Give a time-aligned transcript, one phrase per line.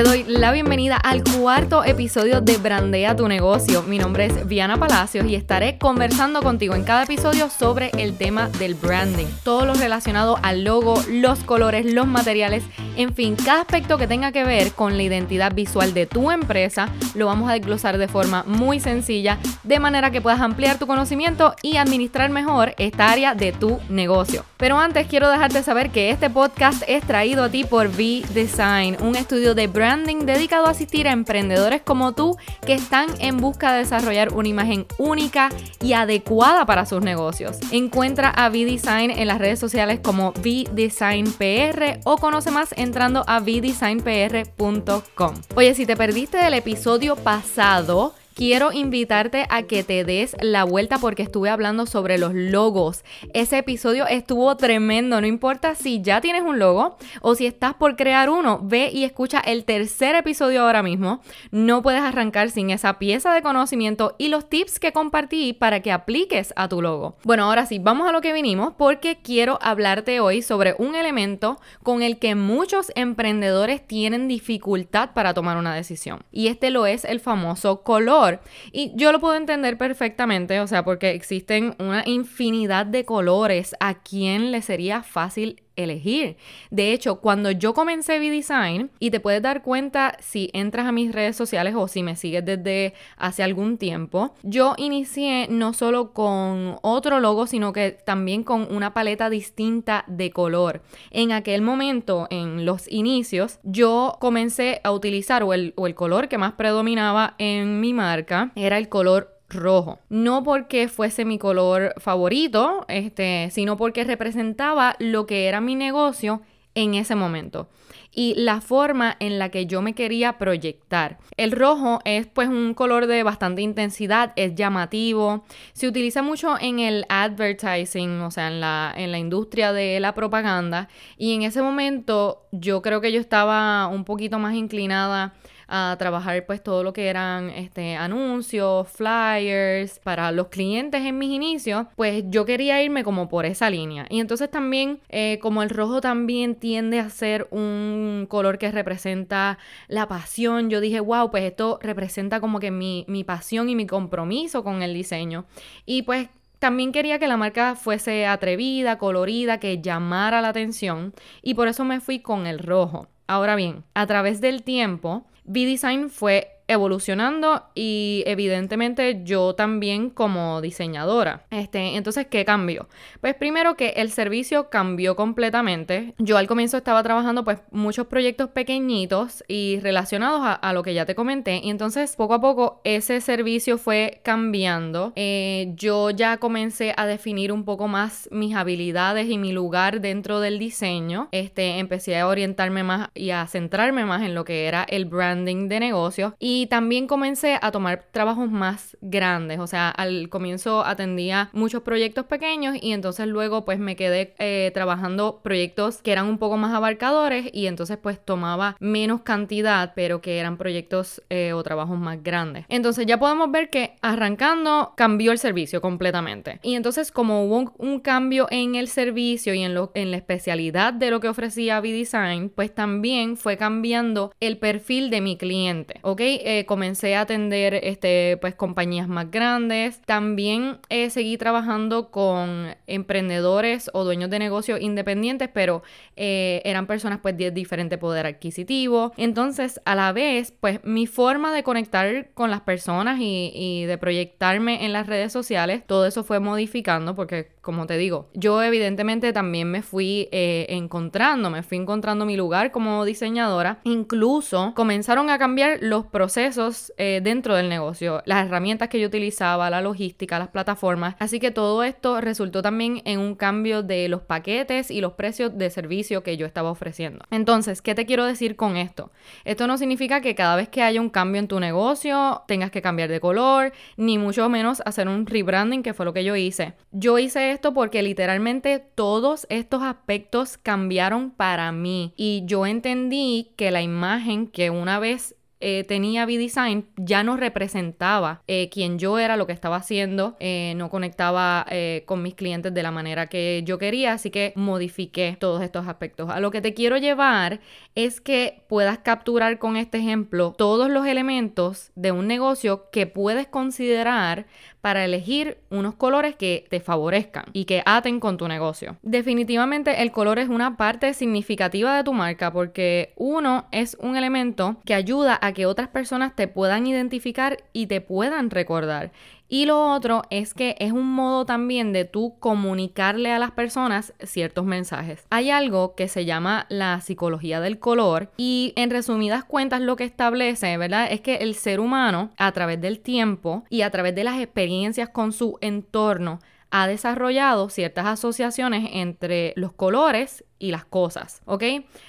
[0.00, 3.82] Te doy la bienvenida al cuarto episodio de Brandea tu negocio.
[3.82, 8.48] Mi nombre es Viana Palacios y estaré conversando contigo en cada episodio sobre el tema
[8.48, 9.26] del branding.
[9.44, 12.64] Todo lo relacionado al logo, los colores, los materiales,
[13.00, 16.90] en fin, cada aspecto que tenga que ver con la identidad visual de tu empresa
[17.14, 21.54] lo vamos a desglosar de forma muy sencilla, de manera que puedas ampliar tu conocimiento
[21.62, 24.44] y administrar mejor esta área de tu negocio.
[24.58, 29.16] Pero antes quiero dejarte saber que este podcast es traído a ti por V-Design, un
[29.16, 32.36] estudio de branding dedicado a asistir a emprendedores como tú
[32.66, 35.48] que están en busca de desarrollar una imagen única
[35.80, 37.56] y adecuada para sus negocios.
[37.70, 45.34] Encuentra a V-Design en las redes sociales como VDesignPR o conoce más entrando a vdesignpr.com.
[45.54, 50.96] Oye, si te perdiste del episodio pasado, quiero invitarte a que te des la vuelta
[50.96, 53.04] porque estuve hablando sobre los logos.
[53.34, 57.96] Ese episodio estuvo tremendo, no importa si ya tienes un logo o si estás por
[57.96, 61.20] crear uno, ve y escucha el tercer episodio ahora mismo.
[61.50, 65.92] No puedes arrancar sin esa pieza de conocimiento y los tips que compartí para que
[65.92, 67.16] apliques a tu logo.
[67.24, 71.60] Bueno, ahora sí, vamos a lo que vinimos porque quiero hablarte hoy sobre un elemento
[71.82, 76.24] con el que muchos emprendedores tienen dificultad para tomar una decisión.
[76.32, 78.29] Y este lo es el famoso color.
[78.72, 84.02] Y yo lo puedo entender perfectamente, o sea, porque existen una infinidad de colores a
[84.02, 86.36] quien le sería fácil elegir.
[86.70, 91.12] De hecho, cuando yo comencé V-Design, y te puedes dar cuenta si entras a mis
[91.12, 96.76] redes sociales o si me sigues desde hace algún tiempo, yo inicié no solo con
[96.82, 100.82] otro logo, sino que también con una paleta distinta de color.
[101.10, 106.28] En aquel momento, en los inicios, yo comencé a utilizar o el, o el color
[106.28, 109.98] que más predominaba en mi marca era el color rojo.
[110.08, 116.42] No porque fuese mi color favorito, este, sino porque representaba lo que era mi negocio
[116.74, 117.68] en ese momento
[118.12, 121.18] y la forma en la que yo me quería proyectar.
[121.36, 126.80] El rojo es pues un color de bastante intensidad, es llamativo, se utiliza mucho en
[126.80, 131.62] el advertising, o sea, en la, en la industria de la propaganda y en ese
[131.62, 135.34] momento yo creo que yo estaba un poquito más inclinada
[135.70, 141.30] a trabajar pues todo lo que eran este, anuncios, flyers para los clientes en mis
[141.30, 144.04] inicios, pues yo quería irme como por esa línea.
[144.10, 149.58] Y entonces también eh, como el rojo también tiende a ser un color que representa
[149.86, 153.86] la pasión, yo dije, wow, pues esto representa como que mi, mi pasión y mi
[153.86, 155.44] compromiso con el diseño.
[155.86, 161.54] Y pues también quería que la marca fuese atrevida, colorida, que llamara la atención y
[161.54, 163.08] por eso me fui con el rojo.
[163.30, 171.44] Ahora bien, a través del tiempo, V-Design fue evolucionando y evidentemente yo también como diseñadora.
[171.50, 172.88] Este, entonces, ¿qué cambió?
[173.20, 176.14] Pues primero que el servicio cambió completamente.
[176.18, 181.04] Yo al comienzo estaba trabajando pues muchos proyectos pequeñitos y relacionados a, lo que ya
[181.04, 185.12] te comenté y entonces poco a poco ese servicio fue cambiando.
[185.16, 190.38] Eh, yo ya comencé a definir un poco más mis habilidades y mi lugar dentro
[190.38, 191.28] del diseño.
[191.32, 195.68] Este, empecé a orientarme más y a centrarme más en lo que era el branding
[195.68, 200.84] de negocio y y también comencé a tomar trabajos más grandes, o sea, al comienzo
[200.84, 206.26] atendía muchos proyectos pequeños y entonces luego pues me quedé eh, trabajando proyectos que eran
[206.26, 211.54] un poco más abarcadores y entonces pues tomaba menos cantidad, pero que eran proyectos eh,
[211.54, 212.66] o trabajos más grandes.
[212.68, 216.60] Entonces ya podemos ver que arrancando cambió el servicio completamente.
[216.62, 220.92] Y entonces como hubo un, cambio en el servicio y en, lo, en la especialidad
[220.92, 226.20] de lo que ofrecía V-Design, pues también fue cambiando el perfil de mi cliente, ¿ok?
[226.52, 230.02] Eh, comencé a atender este, pues, compañías más grandes.
[230.02, 235.84] También eh, seguí trabajando con emprendedores o dueños de negocios independientes, pero
[236.16, 239.12] eh, eran personas pues de diferente poder adquisitivo.
[239.16, 243.96] Entonces, a la vez, pues mi forma de conectar con las personas y, y de
[243.96, 249.32] proyectarme en las redes sociales, todo eso fue modificando porque como te digo, yo evidentemente
[249.34, 253.80] también me fui encontrando, me fui encontrando mi lugar como diseñadora.
[253.84, 259.70] Incluso comenzaron a cambiar los procesos eh, dentro del negocio, las herramientas que yo utilizaba,
[259.70, 261.16] la logística, las plataformas.
[261.18, 265.56] Así que todo esto resultó también en un cambio de los paquetes y los precios
[265.56, 267.24] de servicio que yo estaba ofreciendo.
[267.30, 269.10] Entonces, ¿qué te quiero decir con esto?
[269.44, 272.82] Esto no significa que cada vez que haya un cambio en tu negocio tengas que
[272.82, 276.74] cambiar de color, ni mucho menos hacer un rebranding, que fue lo que yo hice.
[276.92, 283.70] Yo hice esto porque literalmente todos estos aspectos cambiaron para mí y yo entendí que
[283.70, 289.36] la imagen que una vez eh, tenía B-Design ya no representaba eh, quién yo era,
[289.36, 291.66] lo que estaba haciendo, eh, no conectaba
[292.06, 296.30] con mis clientes de la manera que yo quería, así que modifiqué todos estos aspectos.
[296.30, 297.60] A lo que te quiero llevar
[297.94, 303.46] es que puedas capturar con este ejemplo todos los elementos de un negocio que puedes
[303.46, 304.46] considerar
[304.80, 308.96] para elegir unos colores que te favorezcan y que aten con tu negocio.
[309.02, 314.80] Definitivamente el color es una parte significativa de tu marca porque uno es un elemento
[314.84, 319.12] que ayuda a que otras personas te puedan identificar y te puedan recordar.
[319.48, 324.14] Y lo otro es que es un modo también de tú comunicarle a las personas
[324.22, 325.26] ciertos mensajes.
[325.30, 330.04] Hay algo que se llama la psicología del color y en resumidas cuentas lo que
[330.04, 331.08] establece, ¿verdad?
[331.10, 335.08] Es que el ser humano a través del tiempo y a través de las experiencias
[335.08, 336.38] con su entorno
[336.70, 341.64] ha desarrollado ciertas asociaciones entre los colores y las cosas, ¿ok?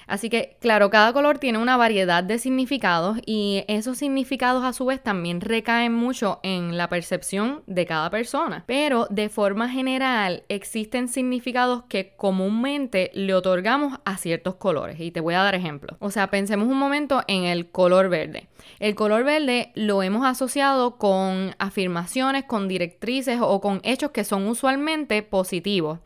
[0.06, 4.84] Así que, claro, cada color tiene una variedad de significados y esos significados a su
[4.84, 8.62] vez también recaen mucho en la percepción de cada persona.
[8.66, 15.20] Pero de forma general existen significados que comúnmente le otorgamos a ciertos colores y te
[15.20, 15.96] voy a dar ejemplos.
[15.98, 18.48] O sea, pensemos un momento en el color verde.
[18.78, 24.46] El color verde lo hemos asociado con afirmaciones, con directrices o con hechos que son
[24.46, 26.00] usualmente positivos.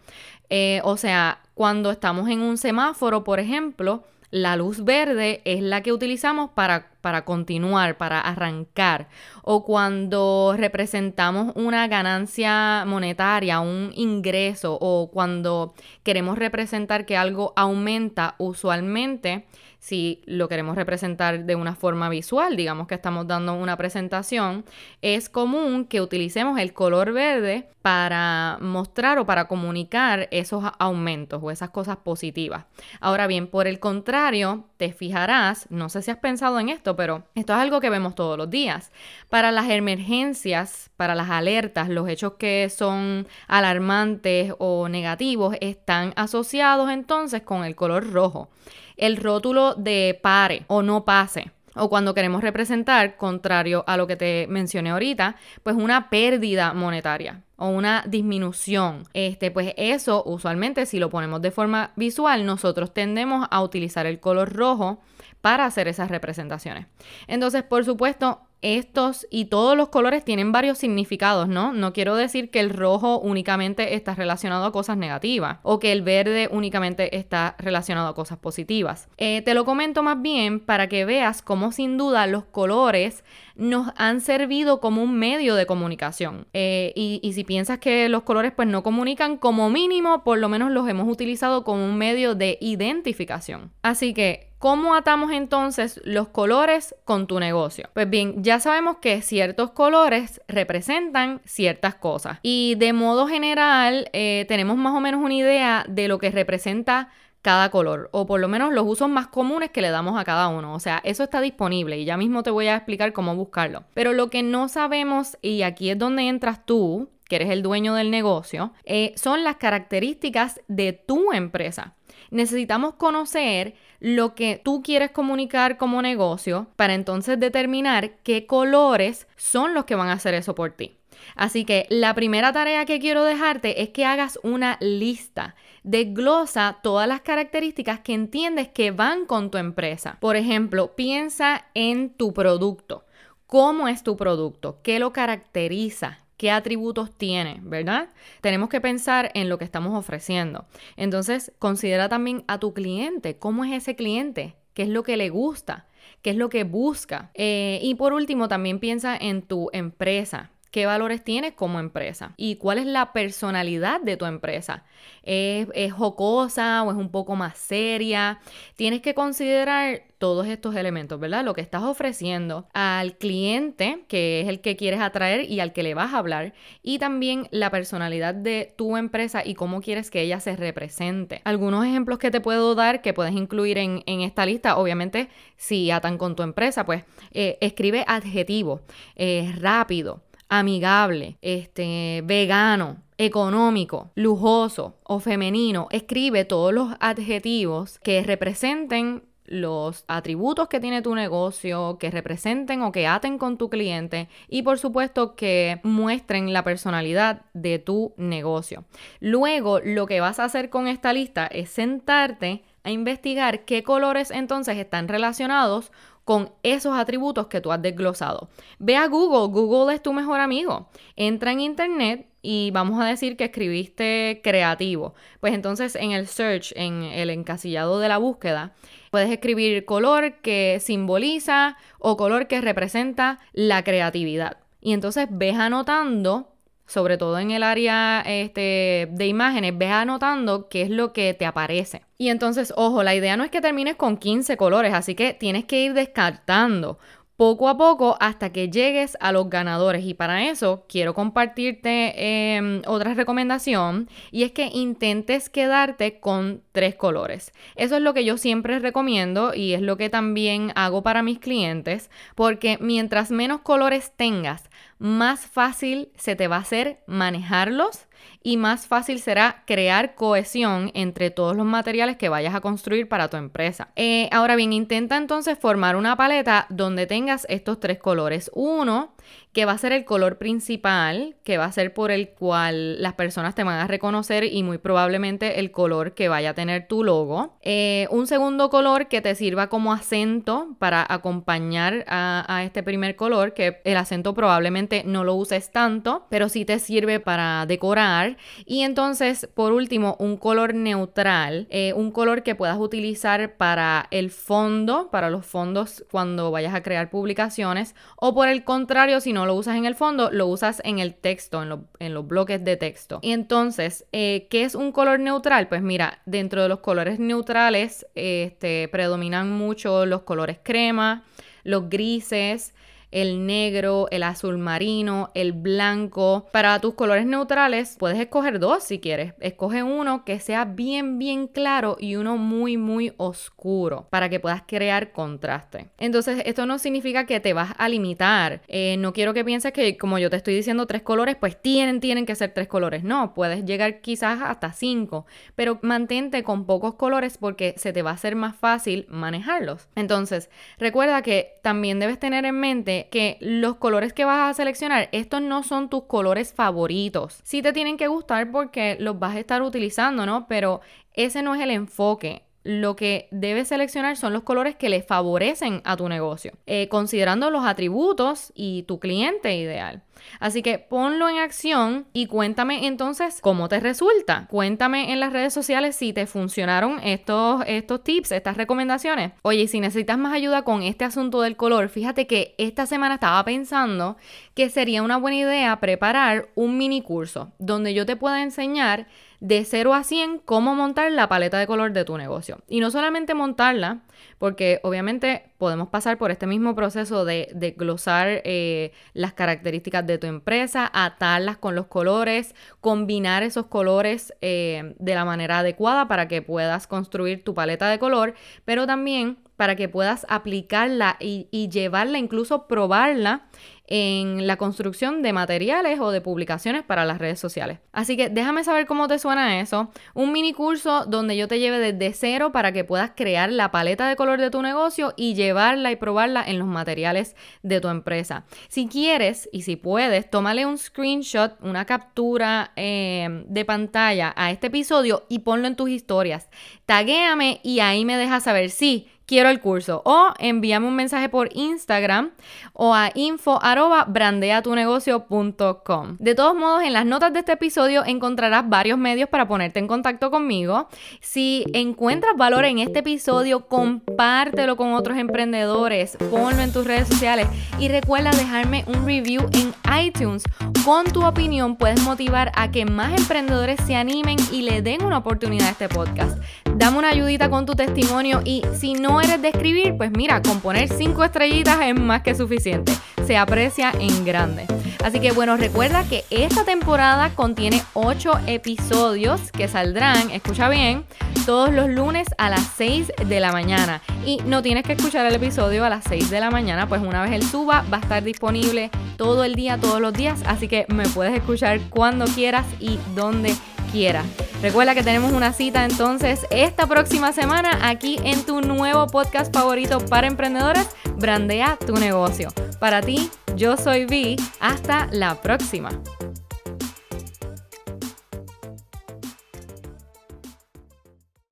[0.51, 5.83] Eh, o sea, cuando estamos en un semáforo, por ejemplo, la luz verde es la
[5.83, 9.09] que utilizamos para, para, continuar, para arrancar.
[9.43, 18.35] O cuando representamos una ganancia monetaria, un ingreso, o cuando queremos representar que algo aumenta,
[18.39, 19.47] usualmente
[19.79, 24.65] si lo queremos representar de una forma visual, digamos que estamos dando una presentación,
[25.03, 31.53] es común que utilicemos el color verde para mostrar o para comunicar esos aumentos o
[31.53, 32.65] esas cosas positivas.
[33.01, 37.23] Ahora bien, por el contrario, te fijarás, no sé si has pensado en esto, pero
[37.37, 38.91] esto es algo que vemos todos los días.
[39.31, 46.91] Para las emergencias, para las alertas, los hechos que son alarmantes o negativos están asociados
[46.91, 48.49] entonces con el color rojo
[48.97, 51.51] el rótulo de pare o no pase.
[51.79, 57.43] O cuando queremos representar, contrario a lo que te mencioné ahorita, pues una pérdida monetaria
[57.57, 59.03] o una disminución.
[59.13, 64.21] Este, pues eso usualmente si lo ponemos de forma visual, nosotros tendemos a utilizar el
[64.21, 65.01] color rojo
[65.43, 66.87] para hacer esas representaciones.
[67.27, 71.73] Entonces, por supuesto, estos y todos los colores tienen varios significados, ¿no?
[71.73, 76.03] No quiero decir que el rojo únicamente está relacionado a cosas negativas o que el
[76.03, 79.09] verde únicamente está relacionado a cosas positivas.
[79.19, 83.25] Eh, te lo comento más bien para que veas cómo sin duda los colores
[83.55, 86.47] nos han servido como un medio de comunicación.
[86.53, 90.49] Eh, y, y si piensas que los colores pues no comunican, como mínimo por lo
[90.49, 93.73] menos los hemos utilizado como un medio de identificación.
[93.83, 97.89] Así que ¿Cómo atamos entonces los colores con tu negocio?
[97.95, 104.45] Pues bien, ya sabemos que ciertos colores representan ciertas cosas y de modo general eh,
[104.49, 107.11] tenemos más o menos una idea de lo que representa
[107.43, 110.49] cada color o por lo menos los usos más comunes que le damos a cada
[110.49, 110.75] uno.
[110.75, 113.85] O sea, eso está disponible y ya mismo te voy a explicar cómo buscarlo.
[113.95, 117.95] Pero lo que no sabemos, y aquí es donde entras tú, que eres el dueño
[117.95, 121.95] del negocio, eh, son las características de tu empresa.
[122.31, 129.75] Necesitamos conocer lo que tú quieres comunicar como negocio para entonces determinar qué colores son
[129.75, 130.97] los que van a hacer eso por ti.
[131.35, 135.55] Así que la primera tarea que quiero dejarte es que hagas una lista.
[135.83, 140.19] Desglosa todas las características que entiendes que van con tu empresa.
[140.21, 143.07] Por ejemplo, piensa en tu producto.
[143.47, 144.81] ¿Cómo es tu producto?
[144.83, 146.26] ¿Qué lo caracteriza?
[146.37, 148.11] Qué atributos tiene, ¿verdad?
[148.41, 150.67] Tenemos que pensar en lo que estamos ofreciendo.
[150.97, 155.31] Entonces, considera también a tu cliente, cómo es ese cliente, qué es lo que le
[155.31, 155.87] gusta,
[156.23, 157.31] qué es lo que busca.
[157.35, 160.51] Eh, y por último, también piensa en tu empresa.
[160.77, 162.35] ¿Qué valores tienes como empresa?
[162.37, 164.85] ¿Y cuál es la personalidad de tu empresa?
[165.23, 168.41] ¿Es, jocosa o es un poco más seria?
[168.75, 171.45] Tienes que considerar todos estos elementos, ¿verdad?
[171.45, 175.83] Lo que estás ofreciendo al cliente, que es el que quieres atraer y al que
[175.83, 176.53] le vas a hablar,
[176.83, 181.41] y también la personalidad de tu empresa y cómo quieres que ella se represente.
[181.45, 186.19] Algunos ejemplos que te puedo dar que puedes incluir en, esta lista, obviamente, si atan
[186.19, 188.83] con tu empresa, pues eh, escribe adjetivo,
[189.17, 195.89] eh, rápido, amigable, este, vegano, económico, lujoso o femenino.
[195.91, 202.93] Escribe todos los adjetivos que representen los atributos que tiene tu negocio, que representen o
[202.93, 208.85] que aten con tu cliente y por supuesto que muestren la personalidad de tu negocio.
[209.21, 214.31] Luego lo que vas a hacer con esta lista es sentarte a investigar qué colores
[214.31, 215.93] entonces están relacionados
[216.27, 218.49] con esos atributos que tú has desglosado.
[218.81, 220.89] Ve a Google, Google es tu mejor amigo.
[221.15, 225.15] Entra en internet y vamos a decir que escribiste creativo.
[225.39, 228.75] Pues entonces en el search, en el encasillado de la búsqueda,
[229.13, 234.57] puedes escribir color que simboliza o color que representa la creatividad.
[234.81, 236.56] Y entonces ves anotando
[236.87, 241.47] sobre todo en el área este, de imágenes, ves anotando qué es lo que te
[241.47, 242.03] aparece.
[242.19, 245.65] Y entonces, ojo, la idea no es que termines con 15 colores, así que tienes
[245.65, 246.99] que ir descartando
[247.37, 250.05] poco a poco hasta que llegues a los ganadores.
[250.05, 256.95] Y para eso quiero compartirte em, otra recomendación y es que intentes quedarte con tres
[256.95, 257.53] colores.
[257.77, 261.39] Eso es lo que yo siempre recomiendo y es lo que también hago para mis
[261.39, 268.07] clientes porque mientras menos colores tengas, más fácil se te va a hacer manejarlos
[268.43, 273.29] y más fácil será crear cohesión entre todos los materiales que vayas a construir para
[273.29, 273.89] tu empresa.
[273.97, 278.51] Eh, ahora bien, intenta entonces formar una paleta donde tengas estos tres colores.
[278.55, 279.15] Uno,
[279.57, 283.15] que va a ser el color principal, que va a ser por el cual las
[283.15, 287.03] personas te van a reconocer y muy probablemente el color que vaya a tener tu
[287.03, 287.57] logo.
[287.63, 293.55] Eh, un segundo color que te sirva como acento para acompañar a, este primer color,
[293.55, 298.37] que el acento probablemente no lo uses tanto, pero sí te sirve para decorar.
[298.67, 304.31] Y entonces, por último, un color neutral, eh, un color que puedas utilizar para el
[304.31, 309.46] fondo, para los fondos cuando vayas a crear publicaciones, o por el contrario, si no
[309.47, 313.19] lo usas en el fondo, lo usas en el texto, en, los bloques de texto.
[313.23, 315.69] Y entonces, eh, ¿qué es un color neutral?
[315.69, 321.25] Pues mira, dentro de los colores neutrales este, predominan mucho los colores crema,
[321.65, 322.75] los grises,
[323.11, 326.47] el negro, el azul marino, el blanco.
[326.53, 329.35] Para tus colores neutrales puedes escoger dos si quieres.
[329.41, 334.63] Escoge uno que sea bien, bien claro y uno muy, muy oscuro para que puedas
[334.67, 335.89] crear contraste.
[335.99, 338.63] Entonces, esto no significa que te vas a limitar.
[338.69, 342.01] Eh, no quiero que pienses que como yo te estoy diciendo tres colores, pues tienen,
[342.01, 343.05] tienen que ser tres colores.
[343.05, 348.11] No, puedes llegar quizás hasta cinco, pero mantente con pocos colores porque se te va
[348.11, 349.89] a hacer más fácil manejarlos.
[349.95, 355.09] Entonces, recuerda que también debes tener en mente que los colores que vas a seleccionar,
[355.13, 357.41] estos no son tus colores favoritos.
[357.45, 360.47] Sí te tienen que gustar porque los vas a estar utilizando, ¿no?
[360.49, 360.81] Pero
[361.13, 365.83] ese no es el enfoque lo que debes seleccionar son los colores que le favorecen
[365.85, 370.03] a tu negocio, eh, considerando los atributos y tu cliente ideal.
[370.41, 374.49] Así que ponlo en acción y cuéntame entonces cómo te resulta.
[374.51, 379.33] Cuéntame en las redes sociales si te funcionaron estos, estos tips, estas recomendaciones.
[379.43, 383.45] Oye, si necesitas más ayuda con este asunto del color, fíjate que esta semana estaba
[383.45, 384.17] pensando
[384.55, 389.07] que sería una buena idea preparar un mini curso donde yo te pueda enseñar
[389.41, 392.59] de 0 a 100 cómo montar la paleta de color de tu negocio.
[392.69, 394.01] Y no solamente montarla,
[394.39, 400.19] porque obviamente podemos pasar por este mismo proceso de, de glosar eh, las características de
[400.19, 406.29] tu empresa, atarlas con los colores, combinar esos colores eh, de la manera adecuada para
[406.29, 411.69] que puedas construir tu paleta de color, pero también para que puedas aplicarla y, y
[411.69, 413.47] llevarla, incluso probarla
[413.87, 417.79] en la construcción de materiales o de publicaciones para las redes sociales.
[417.93, 419.91] Así que déjame saber cómo te suena eso.
[420.15, 424.09] Un mini curso donde yo te lleve desde cero para que puedas crear la paleta
[424.09, 428.45] de color de tu negocio y llevarla y probarla en los materiales de tu empresa.
[428.69, 434.69] Si quieres y si puedes, tómale un screenshot, una captura eh, de pantalla a este
[434.69, 436.49] episodio y ponlo en tus historias.
[436.87, 440.03] Taguéame y ahí me dejas saber si quiero el curso.
[440.05, 442.31] O envíame un mensaje por Instagram
[442.73, 443.61] o a info
[444.07, 446.17] brandeatunegocio.com.
[446.19, 449.89] De todos modos, en las notas de este episodio encontrarás varios medios para ponerte en
[449.89, 450.89] contacto conmigo.
[451.21, 457.49] Si encuentras valor en este episodio, compártelo con otros emprendedores, ponlo en tus redes sociales
[457.79, 460.45] y recuerda dejarme un review en iTunes.
[460.85, 465.19] Con tu opinión puedes motivar a que más emprendedores se animen y le den una
[465.19, 466.39] oportunidad a este podcast.
[466.77, 470.61] Dame una ayudita con tu testimonio y si no eres de escribir, pues mira, con
[470.61, 472.93] poner cinco estrellitas es más que suficiente.
[473.27, 474.67] Se aprecia en grande.
[475.05, 481.05] Así que bueno, recuerda que esta temporada contiene 8 episodios que saldrán, escucha bien,
[481.45, 484.03] todos los lunes a las 6 de la mañana.
[484.25, 487.23] Y no tienes que escuchar el episodio a las 6 de la mañana, pues una
[487.23, 490.41] vez él suba va a estar disponible todo el día, todos los días.
[490.47, 493.55] Así que me puedes escuchar cuando quieras y donde
[493.93, 494.27] quieras.
[494.63, 500.01] Recuerda que tenemos una cita entonces esta próxima semana aquí en tu nuevo podcast favorito
[500.01, 502.49] para emprendedores, Brandea tu negocio.
[502.81, 504.37] Para ti, yo soy Vi.
[504.61, 505.91] Hasta la próxima.